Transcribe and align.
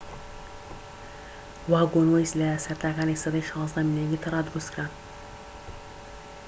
واگۆنوەیس 1.71 2.31
لە 2.41 2.49
سەرەتاکانی 2.63 3.19
سەدەی 3.23 3.47
16م 3.49 3.87
لە 3.95 3.99
ئینگلترا 4.01 4.39
دروستکران 4.45 4.91